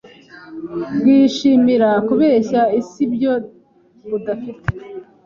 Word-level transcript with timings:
bwishimira 0.97 1.89
kubeshya 2.07 2.61
isi 2.79 3.01
ibyo 3.05 3.33
budafite 4.09 4.67